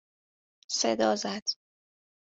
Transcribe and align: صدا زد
صدا 0.67 1.15
زد 1.15 1.43